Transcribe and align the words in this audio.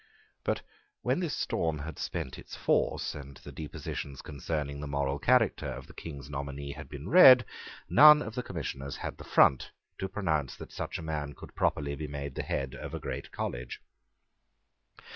But 0.43 0.63
when 1.03 1.19
this 1.19 1.37
storm 1.37 1.77
had 1.77 1.99
spent 1.99 2.39
its 2.39 2.55
force, 2.55 3.13
and 3.13 3.37
the 3.37 3.51
depositions 3.51 4.23
concerning 4.23 4.79
the 4.79 4.87
moral 4.87 5.19
character 5.19 5.67
of 5.71 5.85
the 5.85 5.93
King's 5.93 6.27
nominee 6.27 6.71
had 6.71 6.89
been 6.89 7.07
read, 7.07 7.45
none 7.87 8.23
of 8.23 8.33
the 8.33 8.41
Commissioners 8.41 8.97
had 8.97 9.17
the 9.19 9.23
front 9.23 9.69
to 9.99 10.09
pronounce 10.09 10.55
that 10.55 10.71
such 10.71 10.97
a 10.97 11.03
man 11.03 11.33
could 11.35 11.53
properly 11.53 11.93
be 11.93 12.07
made 12.07 12.33
the 12.33 12.41
head 12.41 12.73
of 12.73 12.95
a 12.95 12.99
great 12.99 13.31
college. 13.31 13.79